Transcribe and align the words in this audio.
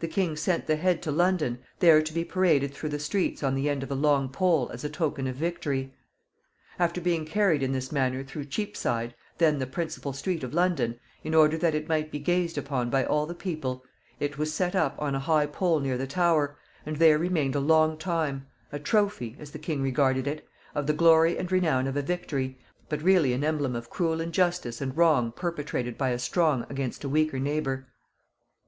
The 0.00 0.08
king 0.08 0.34
sent 0.34 0.66
the 0.66 0.74
head 0.74 1.00
to 1.02 1.12
London, 1.12 1.60
there 1.78 2.02
to 2.02 2.12
be 2.12 2.24
paraded 2.24 2.74
through 2.74 2.88
the 2.88 2.98
streets 2.98 3.44
on 3.44 3.54
the 3.54 3.68
end 3.68 3.84
of 3.84 3.92
a 3.92 3.94
long 3.94 4.28
pole 4.28 4.68
as 4.72 4.82
a 4.82 4.90
token 4.90 5.28
of 5.28 5.36
victory. 5.36 5.94
After 6.80 7.00
being 7.00 7.24
carried 7.24 7.62
in 7.62 7.70
this 7.70 7.92
manner 7.92 8.24
through 8.24 8.46
Cheapside 8.46 9.14
then 9.38 9.60
the 9.60 9.68
principal 9.68 10.12
street 10.12 10.42
of 10.42 10.52
London 10.52 10.98
in 11.22 11.32
order 11.32 11.56
that 11.56 11.76
it 11.76 11.88
might 11.88 12.10
be 12.10 12.18
gazed 12.18 12.58
upon 12.58 12.90
by 12.90 13.04
all 13.04 13.24
the 13.24 13.36
people, 13.36 13.84
it 14.18 14.36
was 14.36 14.52
set 14.52 14.74
up 14.74 14.96
on 15.00 15.14
a 15.14 15.20
high 15.20 15.46
pole 15.46 15.78
near 15.78 15.96
the 15.96 16.08
Tower, 16.08 16.58
and 16.84 16.96
there 16.96 17.16
remained 17.16 17.54
a 17.54 17.60
long 17.60 17.96
time, 17.96 18.48
a 18.72 18.80
trophy, 18.80 19.36
as 19.38 19.52
the 19.52 19.60
king 19.60 19.80
regarded 19.80 20.26
it, 20.26 20.44
of 20.74 20.88
the 20.88 20.92
glory 20.92 21.38
and 21.38 21.52
renown 21.52 21.86
of 21.86 21.96
a 21.96 22.02
victory, 22.02 22.58
but 22.88 23.00
really 23.00 23.32
an 23.32 23.44
emblem 23.44 23.76
of 23.76 23.90
cruel 23.90 24.20
injustice 24.20 24.80
and 24.80 24.96
wrong 24.96 25.30
perpetrated 25.30 25.96
by 25.96 26.08
a 26.10 26.18
strong 26.18 26.66
against 26.68 27.04
a 27.04 27.08
weaker 27.08 27.38
neighbor. 27.38 27.86